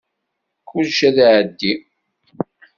[0.67, 1.73] Kulci ad iεeddi.